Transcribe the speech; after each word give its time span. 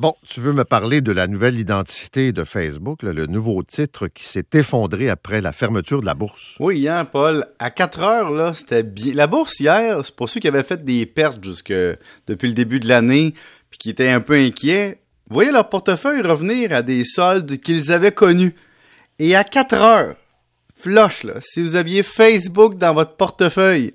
Bon, 0.00 0.14
tu 0.26 0.40
veux 0.40 0.54
me 0.54 0.64
parler 0.64 1.02
de 1.02 1.12
la 1.12 1.26
nouvelle 1.26 1.58
identité 1.58 2.32
de 2.32 2.42
Facebook, 2.42 3.02
le 3.02 3.26
nouveau 3.26 3.62
titre 3.62 4.06
qui 4.08 4.24
s'est 4.24 4.46
effondré 4.54 5.10
après 5.10 5.42
la 5.42 5.52
fermeture 5.52 6.00
de 6.00 6.06
la 6.06 6.14
bourse? 6.14 6.56
Oui, 6.58 6.78
hier, 6.78 7.10
Paul, 7.10 7.44
à 7.58 7.70
4 7.70 8.00
heures, 8.00 8.30
là, 8.30 8.54
c'était 8.54 8.82
bien. 8.82 9.12
La 9.12 9.26
bourse 9.26 9.60
hier, 9.60 10.02
c'est 10.02 10.16
pour 10.16 10.30
ceux 10.30 10.40
qui 10.40 10.48
avaient 10.48 10.62
fait 10.62 10.82
des 10.82 11.04
pertes 11.04 11.44
jusque 11.44 11.74
depuis 12.26 12.48
le 12.48 12.54
début 12.54 12.80
de 12.80 12.88
l'année, 12.88 13.34
puis 13.68 13.76
qui 13.76 13.90
étaient 13.90 14.08
un 14.08 14.22
peu 14.22 14.36
inquiets, 14.36 15.02
voyaient 15.28 15.52
leur 15.52 15.68
portefeuille 15.68 16.22
revenir 16.22 16.72
à 16.72 16.80
des 16.80 17.04
soldes 17.04 17.58
qu'ils 17.58 17.92
avaient 17.92 18.10
connus. 18.10 18.54
Et 19.18 19.36
à 19.36 19.44
4 19.44 19.74
heures, 19.74 20.16
flush, 20.74 21.24
là, 21.24 21.34
si 21.40 21.60
vous 21.60 21.76
aviez 21.76 22.02
Facebook 22.02 22.78
dans 22.78 22.94
votre 22.94 23.16
portefeuille, 23.16 23.92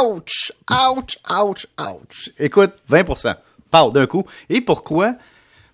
ouch, 0.00 0.52
ouch, 0.70 1.18
ouch, 1.28 1.66
ouch. 1.80 2.30
Écoute, 2.38 2.70
20% 2.88 3.34
part 3.70 3.90
d'un 3.90 4.06
coup. 4.06 4.24
Et 4.50 4.60
pourquoi? 4.60 5.16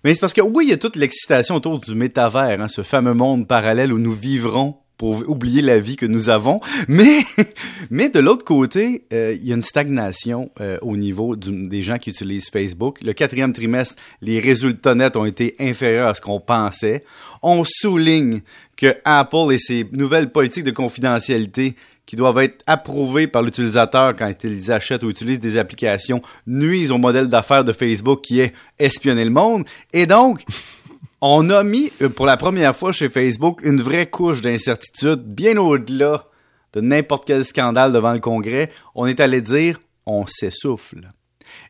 Mais 0.03 0.13
c'est 0.13 0.19
parce 0.19 0.33
que 0.33 0.41
oui, 0.41 0.65
il 0.65 0.69
y 0.71 0.73
a 0.73 0.77
toute 0.77 0.95
l'excitation 0.95 1.55
autour 1.55 1.79
du 1.79 1.93
métavers, 1.93 2.59
hein, 2.59 2.67
ce 2.67 2.81
fameux 2.81 3.13
monde 3.13 3.47
parallèle 3.47 3.93
où 3.93 3.99
nous 3.99 4.13
vivrons 4.13 4.77
pour 5.01 5.27
oublier 5.27 5.63
la 5.63 5.79
vie 5.79 5.95
que 5.95 6.05
nous 6.05 6.29
avons. 6.29 6.59
Mais, 6.87 8.09
de 8.09 8.19
l'autre 8.19 8.45
côté, 8.45 9.05
euh, 9.11 9.35
il 9.35 9.47
y 9.47 9.51
a 9.51 9.55
une 9.55 9.63
stagnation 9.63 10.51
euh, 10.59 10.77
au 10.83 10.95
niveau 10.95 11.35
des 11.35 11.81
gens 11.81 11.97
qui 11.97 12.11
utilisent 12.11 12.51
Facebook. 12.51 12.99
Le 13.01 13.13
quatrième 13.13 13.51
trimestre, 13.51 13.95
les 14.21 14.39
résultats 14.39 14.93
nets 14.93 15.17
ont 15.17 15.25
été 15.25 15.55
inférieurs 15.57 16.07
à 16.07 16.13
ce 16.13 16.21
qu'on 16.21 16.39
pensait. 16.39 17.03
On 17.41 17.63
souligne 17.65 18.41
que 18.77 18.95
Apple 19.03 19.51
et 19.51 19.57
ses 19.57 19.87
nouvelles 19.91 20.31
politiques 20.31 20.65
de 20.65 20.71
confidentialité 20.71 21.75
qui 22.05 22.15
doivent 22.15 22.39
être 22.39 22.63
approuvés 22.67 23.27
par 23.27 23.41
l'utilisateur 23.41 24.15
quand 24.15 24.31
ils 24.43 24.71
achètent 24.71 25.03
ou 25.03 25.09
utilisent 25.09 25.39
des 25.39 25.57
applications 25.57 26.21
nuisent 26.47 26.91
au 26.91 26.97
modèle 26.97 27.29
d'affaires 27.29 27.63
de 27.63 27.71
Facebook 27.71 28.21
qui 28.21 28.41
est 28.41 28.53
espionner 28.79 29.23
le 29.23 29.31
monde. 29.31 29.65
Et 29.93 30.05
donc, 30.05 30.43
on 31.21 31.49
a 31.49 31.63
mis 31.63 31.91
euh, 32.01 32.09
pour 32.09 32.25
la 32.25 32.37
première 32.37 32.75
fois 32.75 32.91
chez 32.91 33.09
Facebook 33.09 33.61
une 33.63 33.81
vraie 33.81 34.09
couche 34.09 34.41
d'incertitude 34.41 35.21
bien 35.23 35.57
au-delà 35.57 36.25
de 36.73 36.81
n'importe 36.81 37.25
quel 37.25 37.45
scandale 37.45 37.93
devant 37.93 38.13
le 38.13 38.19
Congrès. 38.19 38.71
On 38.95 39.05
est 39.05 39.19
allé 39.19 39.41
dire 39.41 39.79
on 40.05 40.25
s'essouffle. 40.25 41.09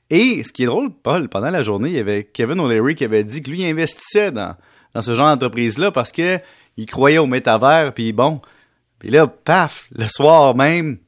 Et 0.10 0.44
ce 0.44 0.52
qui 0.52 0.64
est 0.64 0.68
drôle, 0.68 0.92
Paul, 0.92 1.30
pendant 1.30 1.50
la 1.50 1.64
journée, 1.64 1.90
il 1.90 1.96
y 1.96 2.00
avait 2.00 2.24
Kevin 2.24 2.60
O'Leary 2.60 2.96
qui 2.96 3.06
avait 3.06 3.24
dit 3.24 3.42
que 3.42 3.50
lui 3.50 3.66
investissait 3.66 4.32
dans, 4.32 4.56
dans 4.94 5.02
ce 5.02 5.16
genre 5.16 5.28
d'entreprise-là 5.28 5.92
parce 5.92 6.12
que 6.12 6.40
il 6.78 6.86
croyait 6.86 7.18
au 7.18 7.28
métavers, 7.28 7.94
puis 7.94 8.14
bon, 8.14 8.42
puis 9.02 9.10
là, 9.10 9.26
paf, 9.26 9.88
le 9.94 10.08
soir 10.08 10.56
même, 10.56 11.00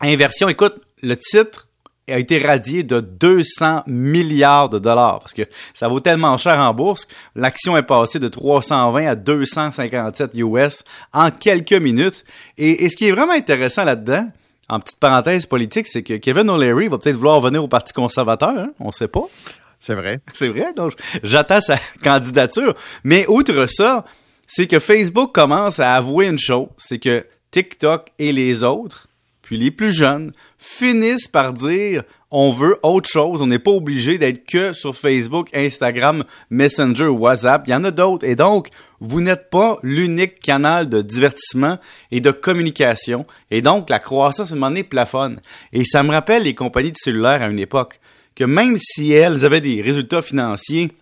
inversion. 0.00 0.48
Écoute, 0.48 0.76
le 1.02 1.16
titre 1.16 1.66
a 2.08 2.16
été 2.16 2.38
radié 2.38 2.84
de 2.84 3.00
200 3.00 3.82
milliards 3.88 4.68
de 4.68 4.78
dollars 4.78 5.18
parce 5.18 5.34
que 5.34 5.42
ça 5.74 5.88
vaut 5.88 5.98
tellement 5.98 6.36
cher 6.36 6.60
en 6.60 6.72
bourse. 6.72 7.08
L'action 7.34 7.76
est 7.76 7.82
passée 7.82 8.20
de 8.20 8.28
320 8.28 9.04
à 9.04 9.16
257 9.16 10.30
US 10.34 10.84
en 11.12 11.32
quelques 11.32 11.72
minutes. 11.72 12.24
Et, 12.56 12.88
ce 12.88 12.94
qui 12.94 13.08
est 13.08 13.10
vraiment 13.10 13.32
intéressant 13.32 13.82
là-dedans, 13.82 14.28
en 14.68 14.78
petite 14.78 15.00
parenthèse 15.00 15.46
politique, 15.46 15.88
c'est 15.88 16.04
que 16.04 16.14
Kevin 16.18 16.50
O'Leary 16.50 16.86
va 16.86 16.98
peut-être 16.98 17.16
vouloir 17.16 17.40
venir 17.40 17.64
au 17.64 17.68
Parti 17.68 17.92
conservateur, 17.92 18.56
hein? 18.56 18.70
on 18.78 18.92
sait 18.92 19.08
pas. 19.08 19.24
C'est 19.80 19.94
vrai. 19.94 20.20
C'est 20.34 20.50
vrai, 20.50 20.72
donc 20.72 20.92
j'attends 21.24 21.60
sa 21.60 21.78
candidature. 22.00 22.76
Mais 23.02 23.26
outre 23.26 23.66
ça, 23.66 24.04
c'est 24.46 24.68
que 24.68 24.78
Facebook 24.78 25.32
commence 25.32 25.80
à 25.80 25.94
avouer 25.94 26.26
une 26.26 26.38
chose, 26.38 26.68
c'est 26.76 26.98
que 26.98 27.24
TikTok 27.50 28.08
et 28.18 28.32
les 28.32 28.64
autres, 28.64 29.08
puis 29.42 29.58
les 29.58 29.70
plus 29.70 29.92
jeunes, 29.92 30.32
finissent 30.58 31.28
par 31.28 31.52
dire 31.52 32.04
on 32.30 32.52
veut 32.52 32.78
autre 32.82 33.08
chose, 33.08 33.42
on 33.42 33.48
n'est 33.48 33.58
pas 33.58 33.72
obligé 33.72 34.16
d'être 34.16 34.46
que 34.46 34.72
sur 34.72 34.94
Facebook, 34.94 35.48
Instagram, 35.52 36.24
Messenger, 36.50 37.08
WhatsApp, 37.08 37.64
il 37.66 37.70
y 37.70 37.74
en 37.74 37.82
a 37.82 37.90
d'autres. 37.90 38.24
Et 38.24 38.36
donc, 38.36 38.68
vous 39.00 39.20
n'êtes 39.20 39.50
pas 39.50 39.78
l'unique 39.82 40.38
canal 40.38 40.88
de 40.88 41.02
divertissement 41.02 41.78
et 42.12 42.20
de 42.20 42.30
communication. 42.30 43.26
Et 43.50 43.62
donc, 43.62 43.90
la 43.90 43.98
croissance, 43.98 44.50
à 44.50 44.54
un 44.54 44.56
moment 44.56 44.68
donné, 44.68 44.84
plafonne. 44.84 45.40
Et 45.72 45.84
ça 45.84 46.04
me 46.04 46.12
rappelle 46.12 46.44
les 46.44 46.54
compagnies 46.54 46.92
de 46.92 46.96
cellulaires 46.96 47.42
à 47.42 47.48
une 47.48 47.58
époque, 47.58 47.98
que 48.36 48.44
même 48.44 48.76
si 48.78 49.12
elles 49.12 49.44
avaient 49.44 49.60
des 49.60 49.82
résultats 49.82 50.22
financiers 50.22 50.92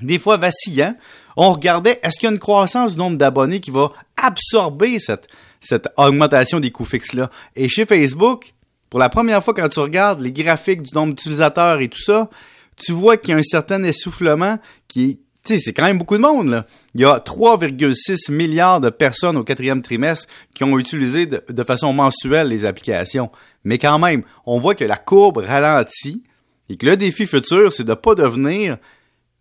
des 0.00 0.18
fois 0.18 0.38
vacillants, 0.38 0.96
on 1.36 1.52
regardait 1.52 2.00
est-ce 2.02 2.18
qu'il 2.18 2.28
y 2.28 2.32
a 2.32 2.34
une 2.34 2.38
croissance 2.38 2.92
du 2.92 2.98
nombre 2.98 3.18
d'abonnés 3.18 3.60
qui 3.60 3.70
va 3.70 3.92
absorber 4.16 4.98
cette, 4.98 5.28
cette 5.62 5.88
augmentation 5.96 6.60
des 6.60 6.70
coûts 6.70 6.84
fixes-là. 6.84 7.30
Et 7.56 7.68
chez 7.68 7.86
Facebook, 7.86 8.52
pour 8.90 9.00
la 9.00 9.08
première 9.08 9.42
fois 9.42 9.54
quand 9.54 9.68
tu 9.68 9.80
regardes 9.80 10.20
les 10.20 10.32
graphiques 10.32 10.82
du 10.82 10.94
nombre 10.94 11.14
d'utilisateurs 11.14 11.80
et 11.80 11.88
tout 11.88 12.02
ça, 12.02 12.28
tu 12.76 12.92
vois 12.92 13.16
qu'il 13.16 13.30
y 13.30 13.34
a 13.34 13.38
un 13.38 13.42
certain 13.42 13.82
essoufflement 13.84 14.58
qui 14.88 15.20
tu 15.44 15.54
sais, 15.54 15.58
c'est 15.58 15.72
quand 15.72 15.84
même 15.84 15.98
beaucoup 15.98 16.16
de 16.16 16.22
monde, 16.22 16.50
là. 16.50 16.66
Il 16.94 17.00
y 17.00 17.04
a 17.04 17.18
3,6 17.18 18.30
milliards 18.30 18.80
de 18.80 18.90
personnes 18.90 19.36
au 19.36 19.42
quatrième 19.42 19.82
trimestre 19.82 20.28
qui 20.54 20.62
ont 20.62 20.78
utilisé 20.78 21.26
de, 21.26 21.64
façon 21.64 21.92
mensuelle 21.92 22.46
les 22.46 22.64
applications. 22.64 23.28
Mais 23.64 23.78
quand 23.78 23.98
même, 23.98 24.22
on 24.46 24.60
voit 24.60 24.76
que 24.76 24.84
la 24.84 24.96
courbe 24.96 25.38
ralentit 25.38 26.22
et 26.68 26.76
que 26.76 26.86
le 26.86 26.96
défi 26.96 27.26
futur, 27.26 27.72
c'est 27.72 27.82
de 27.82 27.90
ne 27.90 27.96
pas 27.96 28.14
devenir 28.14 28.76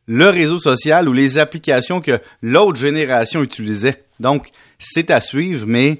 le 0.07 0.29
réseau 0.29 0.57
social 0.57 1.07
ou 1.07 1.13
les 1.13 1.37
applications 1.37 2.01
que 2.01 2.19
l'autre 2.41 2.79
génération 2.79 3.43
utilisait. 3.43 4.03
Donc, 4.19 4.49
c'est 4.79 5.11
à 5.11 5.21
suivre, 5.21 5.67
mais 5.67 5.99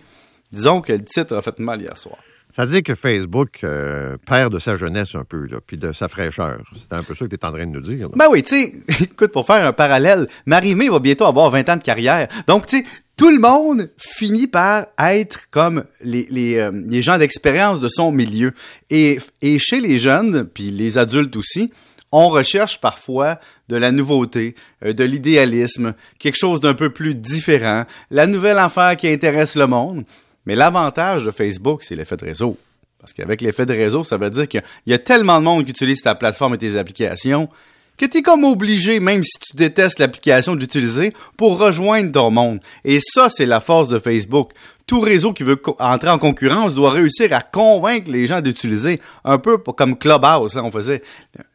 disons 0.51 0.81
que 0.81 0.93
le 0.93 1.03
titre 1.03 1.35
a 1.35 1.41
fait 1.41 1.59
mal 1.59 1.81
hier 1.81 1.97
soir. 1.97 2.17
Ça 2.51 2.65
veut 2.65 2.71
dire 2.71 2.83
que 2.83 2.95
Facebook 2.95 3.59
euh, 3.63 4.17
perd 4.25 4.53
de 4.53 4.59
sa 4.59 4.75
jeunesse 4.75 5.15
un 5.15 5.23
peu, 5.23 5.45
là, 5.45 5.59
puis 5.65 5.77
de 5.77 5.93
sa 5.93 6.09
fraîcheur. 6.09 6.61
C'est 6.77 6.93
un 6.93 7.01
peu 7.01 7.15
ça 7.15 7.25
que 7.25 7.29
tu 7.29 7.35
es 7.37 7.45
en 7.45 7.51
train 7.53 7.65
de 7.65 7.71
nous 7.71 7.79
dire. 7.79 8.09
Ben 8.09 8.25
oui, 8.29 8.43
tu 8.43 8.55
sais, 8.55 8.73
écoute, 9.03 9.31
pour 9.31 9.47
faire 9.47 9.65
un 9.65 9.71
parallèle, 9.71 10.27
Marie-Mé 10.45 10.89
va 10.89 10.99
bientôt 10.99 11.25
avoir 11.25 11.49
20 11.49 11.69
ans 11.69 11.77
de 11.77 11.83
carrière. 11.83 12.27
Donc, 12.47 12.67
tu 12.67 12.79
sais, 12.79 12.85
tout 13.15 13.29
le 13.29 13.39
monde 13.39 13.89
finit 13.97 14.47
par 14.47 14.87
être 14.99 15.49
comme 15.49 15.85
les, 16.03 16.25
les, 16.29 16.57
euh, 16.57 16.71
les 16.73 17.01
gens 17.01 17.17
d'expérience 17.17 17.79
de 17.79 17.87
son 17.87 18.11
milieu. 18.11 18.51
Et, 18.89 19.19
et 19.41 19.57
chez 19.57 19.79
les 19.79 19.97
jeunes, 19.97 20.45
puis 20.45 20.71
les 20.71 20.97
adultes 20.97 21.37
aussi, 21.37 21.71
on 22.11 22.29
recherche 22.29 22.81
parfois 22.81 23.39
de 23.69 23.77
la 23.77 23.91
nouveauté, 23.91 24.55
euh, 24.83 24.91
de 24.91 25.05
l'idéalisme, 25.05 25.93
quelque 26.19 26.37
chose 26.37 26.59
d'un 26.59 26.73
peu 26.73 26.89
plus 26.89 27.15
différent, 27.15 27.85
la 28.09 28.27
nouvelle 28.27 28.57
affaire 28.57 28.97
qui 28.97 29.07
intéresse 29.07 29.55
le 29.55 29.67
monde. 29.67 30.03
Mais 30.45 30.55
l'avantage 30.55 31.23
de 31.23 31.31
Facebook, 31.31 31.83
c'est 31.83 31.95
l'effet 31.95 32.17
de 32.17 32.25
réseau. 32.25 32.57
Parce 32.99 33.13
qu'avec 33.13 33.41
l'effet 33.41 33.65
de 33.65 33.73
réseau, 33.73 34.03
ça 34.03 34.17
veut 34.17 34.29
dire 34.29 34.47
qu'il 34.47 34.63
y 34.85 34.93
a 34.93 34.99
tellement 34.99 35.39
de 35.39 35.45
monde 35.45 35.63
qui 35.65 35.71
utilise 35.71 36.01
ta 36.01 36.15
plateforme 36.15 36.55
et 36.55 36.57
tes 36.57 36.77
applications 36.77 37.49
que 37.97 38.05
tu 38.05 38.17
es 38.17 38.21
comme 38.21 38.45
obligé, 38.45 38.99
même 38.99 39.23
si 39.23 39.37
tu 39.39 39.55
détestes 39.55 39.99
l'application, 39.99 40.55
d'utiliser 40.55 41.13
pour 41.37 41.59
rejoindre 41.59 42.11
ton 42.11 42.31
monde. 42.31 42.59
Et 42.83 42.99
ça, 42.99 43.29
c'est 43.29 43.45
la 43.45 43.59
force 43.59 43.89
de 43.89 43.99
Facebook 43.99 44.53
tout 44.87 44.99
réseau 44.99 45.31
qui 45.31 45.43
veut 45.43 45.61
entrer 45.79 46.09
en 46.09 46.17
concurrence 46.17 46.75
doit 46.75 46.91
réussir 46.91 47.31
à 47.31 47.41
convaincre 47.41 48.11
les 48.11 48.27
gens 48.27 48.41
d'utiliser 48.41 48.99
un 49.23 49.37
peu 49.37 49.57
comme 49.57 49.97
Clubhouse. 49.97 50.57
Hein. 50.57 50.63
on 50.65 50.71
faisait 50.71 51.01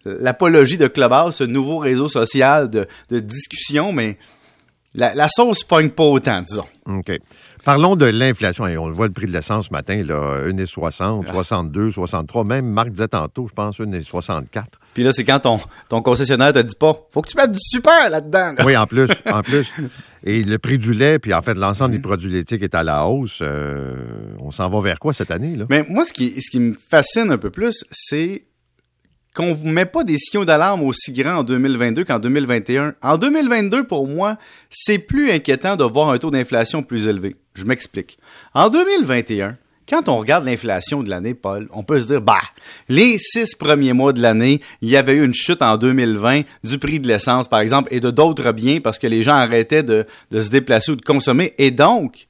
l'apologie 0.04 0.78
de 0.78 0.86
Clubhouse, 0.86 1.36
ce 1.36 1.44
nouveau 1.44 1.78
réseau 1.78 2.08
social 2.08 2.70
de, 2.70 2.86
discussion, 3.10 3.92
mais 3.92 4.16
la, 4.94 5.14
la 5.14 5.28
sauce 5.28 5.64
pogne 5.64 5.90
pas 5.90 6.04
autant, 6.04 6.40
disons. 6.40 6.64
OK. 6.86 7.12
Parlons 7.66 7.96
de 7.96 8.06
l'inflation. 8.06 8.62
on 8.62 8.86
le 8.86 8.94
voit 8.94 9.08
le 9.08 9.12
prix 9.12 9.26
de 9.26 9.32
l'essence 9.32 9.66
ce 9.66 9.72
matin, 9.72 10.00
là, 10.04 10.40
1,60, 10.46 11.26
62, 11.26 11.90
63. 11.90 12.44
Même 12.44 12.66
Marc 12.66 12.90
disait 12.90 13.08
tantôt, 13.08 13.48
je 13.48 13.54
pense, 13.54 13.80
1,64. 13.80 14.44
Puis 14.94 15.02
là, 15.02 15.10
c'est 15.10 15.24
quand 15.24 15.40
ton, 15.40 15.58
ton 15.88 16.00
concessionnaire 16.00 16.52
te 16.52 16.60
dit 16.60 16.76
pas, 16.78 16.96
faut 17.10 17.22
que 17.22 17.28
tu 17.28 17.36
mettes 17.36 17.50
du 17.50 17.58
super 17.60 18.08
là-dedans. 18.08 18.54
Oui, 18.64 18.76
en 18.76 18.86
plus, 18.86 19.10
en 19.26 19.42
plus. 19.42 19.68
Et 20.22 20.44
le 20.44 20.58
prix 20.58 20.78
du 20.78 20.94
lait, 20.94 21.18
puis 21.18 21.34
en 21.34 21.42
fait, 21.42 21.54
l'ensemble 21.54 21.90
des 21.90 21.98
produits 21.98 22.30
laitiers 22.30 22.62
est 22.62 22.74
à 22.76 22.84
la 22.84 23.08
hausse. 23.08 23.40
Euh, 23.42 23.96
on 24.38 24.52
s'en 24.52 24.68
va 24.68 24.80
vers 24.80 25.00
quoi 25.00 25.12
cette 25.12 25.32
année, 25.32 25.56
là? 25.56 25.66
Mais 25.68 25.84
moi, 25.88 26.04
ce 26.04 26.12
qui, 26.12 26.40
ce 26.40 26.52
qui 26.52 26.60
me 26.60 26.74
fascine 26.88 27.32
un 27.32 27.38
peu 27.38 27.50
plus, 27.50 27.84
c'est 27.90 28.44
qu'on 29.34 29.56
ne 29.56 29.72
met 29.72 29.86
pas 29.86 30.04
des 30.04 30.18
signaux 30.18 30.44
d'alarme 30.44 30.82
aussi 30.82 31.12
grands 31.12 31.38
en 31.38 31.42
2022 31.42 32.04
qu'en 32.04 32.20
2021. 32.20 32.94
En 33.02 33.18
2022, 33.18 33.88
pour 33.88 34.06
moi, 34.06 34.38
c'est 34.70 34.98
plus 34.98 35.32
inquiétant 35.32 35.74
de 35.74 35.82
voir 35.82 36.10
un 36.10 36.18
taux 36.18 36.30
d'inflation 36.30 36.84
plus 36.84 37.08
élevé. 37.08 37.34
Je 37.56 37.64
m'explique. 37.64 38.18
En 38.54 38.68
2021, 38.68 39.56
quand 39.88 40.08
on 40.08 40.18
regarde 40.18 40.44
l'inflation 40.44 41.02
de 41.02 41.08
l'année, 41.08 41.34
Paul, 41.34 41.68
on 41.72 41.84
peut 41.84 42.00
se 42.00 42.06
dire, 42.06 42.20
bah, 42.20 42.40
les 42.88 43.18
six 43.18 43.54
premiers 43.54 43.92
mois 43.92 44.12
de 44.12 44.20
l'année, 44.20 44.60
il 44.82 44.90
y 44.90 44.96
avait 44.96 45.14
eu 45.14 45.24
une 45.24 45.34
chute 45.34 45.62
en 45.62 45.76
2020 45.76 46.42
du 46.64 46.78
prix 46.78 47.00
de 47.00 47.08
l'essence, 47.08 47.48
par 47.48 47.60
exemple, 47.60 47.88
et 47.92 48.00
de 48.00 48.10
d'autres 48.10 48.52
biens 48.52 48.80
parce 48.80 48.98
que 48.98 49.06
les 49.06 49.22
gens 49.22 49.34
arrêtaient 49.34 49.82
de, 49.82 50.06
se 50.32 50.48
déplacer 50.50 50.92
ou 50.92 50.96
de 50.96 51.02
consommer. 51.02 51.54
Et 51.56 51.70
donc, 51.70 52.26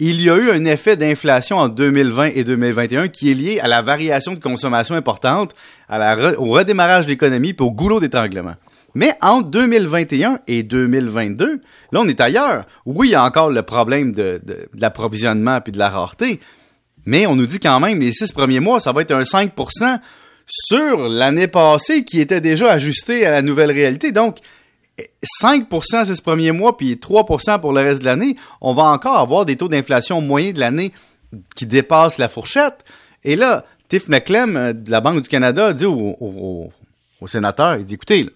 il 0.00 0.20
y 0.20 0.28
a 0.28 0.36
eu 0.36 0.50
un 0.50 0.64
effet 0.64 0.96
d'inflation 0.96 1.58
en 1.58 1.68
2020 1.68 2.32
et 2.34 2.44
2021 2.44 3.08
qui 3.08 3.30
est 3.30 3.34
lié 3.34 3.60
à 3.60 3.68
la 3.68 3.80
variation 3.80 4.34
de 4.34 4.40
consommation 4.40 4.96
importante, 4.96 5.54
à 5.88 5.98
la 5.98 6.40
au 6.40 6.50
redémarrage 6.50 7.06
de 7.06 7.10
l'économie 7.10 7.50
et 7.50 7.62
au 7.62 7.70
goulot 7.70 8.00
d'étranglement. 8.00 8.56
Mais 8.94 9.14
en 9.20 9.42
2021 9.42 10.40
et 10.46 10.62
2022, 10.62 11.60
là, 11.92 12.00
on 12.00 12.08
est 12.08 12.20
ailleurs. 12.20 12.66
Oui, 12.84 13.08
il 13.08 13.10
y 13.12 13.14
a 13.14 13.24
encore 13.24 13.50
le 13.50 13.62
problème 13.62 14.12
de, 14.12 14.40
l'approvisionnement 14.74 15.60
puis 15.60 15.72
de 15.72 15.78
la 15.78 15.88
rareté, 15.88 16.40
mais 17.06 17.26
on 17.26 17.34
nous 17.34 17.46
dit 17.46 17.58
quand 17.58 17.80
même, 17.80 18.00
les 18.00 18.12
six 18.12 18.32
premiers 18.32 18.60
mois, 18.60 18.80
ça 18.80 18.92
va 18.92 19.02
être 19.02 19.12
un 19.12 19.22
5% 19.22 19.98
sur 20.46 21.08
l'année 21.08 21.48
passée 21.48 22.04
qui 22.04 22.20
était 22.20 22.40
déjà 22.40 22.70
ajusté 22.72 23.26
à 23.26 23.30
la 23.30 23.42
nouvelle 23.42 23.70
réalité. 23.70 24.12
Donc, 24.12 24.38
5% 25.42 26.04
ces 26.04 26.22
premiers 26.22 26.52
mois, 26.52 26.76
puis 26.76 26.94
3% 26.94 27.60
pour 27.60 27.72
le 27.72 27.80
reste 27.80 28.00
de 28.00 28.06
l'année, 28.06 28.36
on 28.60 28.74
va 28.74 28.84
encore 28.84 29.16
avoir 29.16 29.44
des 29.44 29.56
taux 29.56 29.68
d'inflation 29.68 30.20
moyens 30.20 30.54
de 30.54 30.60
l'année 30.60 30.92
qui 31.56 31.66
dépassent 31.66 32.18
la 32.18 32.28
fourchette. 32.28 32.84
Et 33.24 33.36
là, 33.36 33.64
Tiff 33.88 34.08
McClem 34.08 34.56
euh, 34.56 34.72
de 34.72 34.90
la 34.90 35.00
Banque 35.00 35.22
du 35.22 35.28
Canada 35.28 35.72
dit 35.72 35.86
au, 35.86 36.16
au, 36.20 37.26
sénateur, 37.26 37.76
il 37.76 37.84
dit, 37.84 37.94
écoutez, 37.94 38.28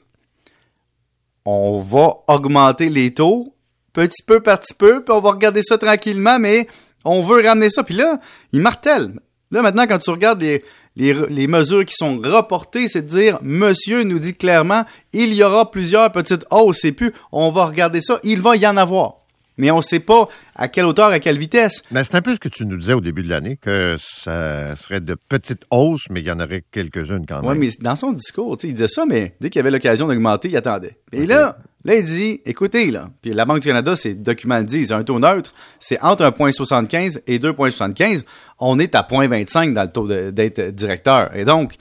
on 1.47 1.81
va 1.81 2.17
augmenter 2.27 2.89
les 2.89 3.15
taux 3.15 3.57
petit 4.05 4.23
peu 4.23 4.41
par 4.41 4.61
petit 4.61 4.75
peu, 4.75 5.03
puis 5.03 5.15
on 5.15 5.21
va 5.21 5.31
regarder 5.31 5.63
ça 5.63 5.79
tranquillement, 5.79 6.39
mais 6.39 6.69
on 7.05 7.23
veut 7.23 7.43
ramener 7.43 7.71
ça. 7.71 7.83
Puis 7.83 7.95
là, 7.95 8.21
il 8.53 8.61
martèle. 8.61 9.19
Là, 9.51 9.63
maintenant, 9.63 9.87
quand 9.87 9.99
tu 9.99 10.11
regardes 10.11 10.43
les, 10.43 10.63
les, 10.97 11.47
mesures 11.47 11.85
qui 11.85 11.95
sont 11.95 12.21
reportées, 12.23 12.89
c'est 12.89 13.03
de 13.03 13.09
dire, 13.09 13.39
monsieur 13.43 14.03
nous 14.03 14.19
dit 14.19 14.33
clairement, 14.33 14.85
il 15.13 15.33
y 15.33 15.43
aura 15.43 15.71
plusieurs 15.71 16.11
petites 16.13 16.45
hausses 16.51 16.85
et 16.85 16.93
puis 16.93 17.11
on 17.33 17.51
va 17.51 17.67
regarder 17.67 18.01
ça, 18.01 18.19
il 18.23 18.43
va 18.43 18.57
y 18.57 18.67
en 18.67 18.77
avoir 18.77 19.26
mais 19.57 19.71
on 19.71 19.79
ne 19.79 19.83
sait 19.83 20.01
pas 20.01 20.29
à 20.55 20.69
quelle 20.69 20.85
hauteur, 20.85 21.09
à 21.09 21.19
quelle 21.19 21.39
vitesse. 21.39 21.83
Mais 21.91 22.05
c'est 22.05 22.15
un 22.15 22.23
peu 22.23 22.35
ce 22.35 22.41
que 22.41 22.49
tu 22.49 22.67
nous 22.67 22.77
disais 22.77 22.93
au 22.93 23.01
début 23.01 23.23
de 23.23 23.31
l'année, 23.31 23.57
que 23.57 23.97
ça 23.99 24.77
serait 24.77 25.01
de 25.01 25.15
petites 25.15 25.65
hausses, 25.71 26.07
mais 26.11 26.21
il 26.21 26.27
y 26.27 26.31
en 26.31 26.41
aurait 26.41 26.65
quelques-unes 26.71 27.27
quand 27.27 27.43
même. 27.43 27.51
Oui, 27.51 27.59
mais 27.59 27.69
dans 27.81 27.97
son 27.97 28.13
discours, 28.13 28.57
il 28.63 28.75
disait 28.75 28.89
ça, 28.89 29.05
mais 29.07 29.35
dès 29.41 29.51
qu'il 29.51 29.59
y 29.59 29.61
avait 29.61 29.71
l'occasion 29.71 30.07
d'augmenter, 30.07 30.49
il 30.49 30.57
attendait. 30.57 30.97
Et 31.13 31.27
là, 31.27 31.59
là, 31.85 31.95
il 31.97 32.05
dit, 32.05 32.41
écoutez, 32.45 32.91
là, 32.91 33.11
puis 33.23 33.33
la 33.33 33.45
Banque 33.45 33.61
du 33.61 33.69
Canada, 33.69 33.97
ses 33.97 34.15
documents 34.15 34.59
le 34.59 34.65
disent, 34.65 34.93
un 34.93 35.05
taux 35.05 35.19
neutre, 35.19 35.53
c'est 35.81 36.03
entre 36.03 36.25
1,75 36.25 37.21
et 37.27 37.39
2,75. 37.39 38.25
On 38.59 38.79
est 38.79 38.95
à 38.95 39.03
0,25 39.03 39.73
dans 39.73 39.83
le 39.83 39.91
taux 39.91 40.07
d'être 40.07 40.61
directeur. 40.71 41.35
Et 41.35 41.45
donc, 41.45 41.75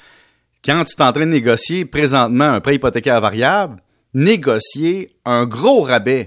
quand 0.64 0.84
tu 0.86 0.96
es 0.98 1.04
en 1.04 1.12
train 1.12 1.26
de 1.26 1.32
négocier 1.32 1.86
présentement 1.86 2.46
un 2.46 2.60
prêt 2.60 2.76
hypothécaire 2.76 3.22
variable, 3.22 3.78
négocier 4.14 5.16
un 5.26 5.46
gros 5.46 5.82
rabais 5.82 6.26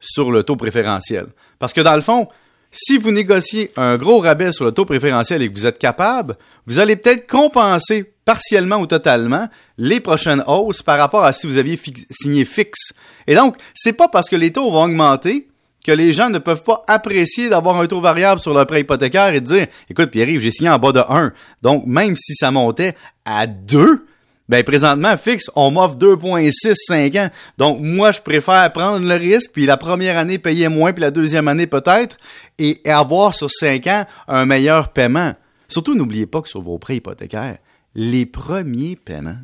sur 0.00 0.30
le 0.30 0.42
taux 0.42 0.56
préférentiel. 0.56 1.26
Parce 1.58 1.72
que 1.72 1.80
dans 1.80 1.94
le 1.94 2.00
fond, 2.00 2.28
si 2.70 2.98
vous 2.98 3.10
négociez 3.10 3.72
un 3.76 3.96
gros 3.96 4.20
rabais 4.20 4.52
sur 4.52 4.64
le 4.64 4.72
taux 4.72 4.84
préférentiel 4.84 5.42
et 5.42 5.48
que 5.48 5.54
vous 5.54 5.66
êtes 5.66 5.78
capable, 5.78 6.36
vous 6.66 6.78
allez 6.78 6.96
peut-être 6.96 7.26
compenser 7.26 8.12
partiellement 8.24 8.76
ou 8.76 8.86
totalement 8.86 9.48
les 9.78 10.00
prochaines 10.00 10.42
hausses 10.46 10.82
par 10.82 10.98
rapport 10.98 11.24
à 11.24 11.32
si 11.32 11.46
vous 11.46 11.58
aviez 11.58 11.80
signé 12.10 12.44
fixe. 12.44 12.92
Et 13.26 13.34
donc, 13.34 13.56
c'est 13.74 13.92
pas 13.92 14.08
parce 14.08 14.28
que 14.28 14.36
les 14.36 14.52
taux 14.52 14.70
vont 14.70 14.84
augmenter 14.84 15.48
que 15.86 15.92
les 15.92 16.12
gens 16.12 16.28
ne 16.28 16.38
peuvent 16.38 16.64
pas 16.64 16.82
apprécier 16.88 17.48
d'avoir 17.48 17.80
un 17.80 17.86
taux 17.86 18.00
variable 18.00 18.40
sur 18.40 18.52
leur 18.52 18.66
prêt 18.66 18.80
hypothécaire 18.80 19.32
et 19.32 19.40
dire, 19.40 19.68
écoute, 19.88 20.10
Pierre-Yves, 20.10 20.40
j'ai 20.40 20.50
signé 20.50 20.68
en 20.68 20.78
bas 20.78 20.90
de 20.90 21.00
1. 21.08 21.32
Donc, 21.62 21.86
même 21.86 22.16
si 22.16 22.34
ça 22.34 22.50
montait 22.50 22.96
à 23.24 23.46
2, 23.46 24.05
ben 24.48 24.62
présentement, 24.62 25.16
fixe, 25.16 25.50
on 25.56 25.72
m'offre 25.72 25.96
2,6 25.96 26.74
5 26.74 27.14
ans. 27.16 27.30
Donc 27.58 27.80
moi, 27.80 28.12
je 28.12 28.20
préfère 28.20 28.72
prendre 28.72 29.06
le 29.06 29.14
risque, 29.14 29.50
puis 29.52 29.66
la 29.66 29.76
première 29.76 30.16
année 30.16 30.38
payer 30.38 30.68
moins, 30.68 30.92
puis 30.92 31.02
la 31.02 31.10
deuxième 31.10 31.48
année 31.48 31.66
peut-être, 31.66 32.16
et 32.58 32.80
avoir 32.84 33.34
sur 33.34 33.50
5 33.50 33.86
ans 33.88 34.06
un 34.28 34.46
meilleur 34.46 34.90
paiement. 34.90 35.34
Surtout, 35.68 35.94
n'oubliez 35.94 36.26
pas 36.26 36.42
que 36.42 36.48
sur 36.48 36.60
vos 36.60 36.78
prêts 36.78 36.96
hypothécaires, 36.96 37.58
les 37.94 38.26
premiers 38.26 38.94
paiements 38.94 39.38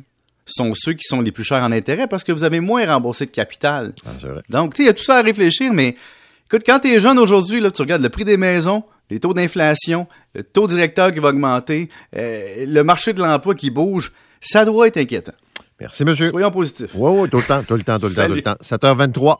sont 0.45 0.73
ceux 0.75 0.93
qui 0.93 1.03
sont 1.03 1.21
les 1.21 1.31
plus 1.31 1.43
chers 1.43 1.63
en 1.63 1.71
intérêt 1.71 2.07
parce 2.07 2.23
que 2.23 2.31
vous 2.31 2.43
avez 2.43 2.59
moins 2.59 2.85
remboursé 2.85 3.25
de 3.25 3.31
capital. 3.31 3.93
Ah, 4.05 4.09
Donc, 4.49 4.73
tu 4.73 4.77
sais, 4.77 4.83
il 4.83 4.85
y 4.87 4.89
a 4.89 4.93
tout 4.93 5.03
ça 5.03 5.17
à 5.17 5.21
réfléchir, 5.21 5.73
mais 5.73 5.95
écoute, 6.47 6.63
quand 6.65 6.79
tu 6.79 6.89
es 6.89 6.99
jeune 6.99 7.17
aujourd'hui, 7.17 7.59
là, 7.59 7.71
tu 7.71 7.81
regardes 7.81 8.03
le 8.03 8.09
prix 8.09 8.25
des 8.25 8.37
maisons, 8.37 8.83
les 9.09 9.19
taux 9.19 9.33
d'inflation, 9.33 10.07
le 10.33 10.43
taux 10.43 10.67
directeur 10.67 11.11
qui 11.11 11.19
va 11.19 11.29
augmenter, 11.29 11.89
euh, 12.15 12.65
le 12.67 12.83
marché 12.83 13.13
de 13.13 13.21
l'emploi 13.21 13.55
qui 13.55 13.69
bouge, 13.69 14.11
ça 14.43 14.65
doit 14.65 14.87
être 14.87 14.97
inquiétant. 14.97 15.33
Merci, 15.79 16.05
monsieur. 16.05 16.29
Soyons 16.29 16.51
positifs. 16.51 16.91
Oui, 16.93 17.11
oui, 17.13 17.29
tout 17.29 17.37
le 17.37 17.43
temps, 17.43 17.63
tout 17.63 17.75
le 17.75 17.83
temps, 17.83 17.97
tout 17.99 18.07
le 18.07 18.15
temps, 18.15 18.27
tout 18.27 18.33
le 18.33 18.41
temps. 18.41 18.55
7h23. 18.61 19.37